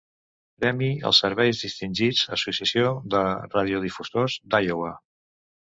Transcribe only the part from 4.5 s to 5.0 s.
d'Iowa.